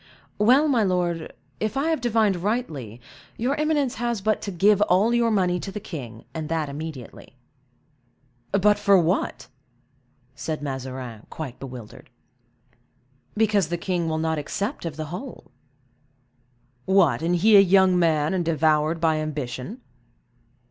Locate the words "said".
10.33-10.63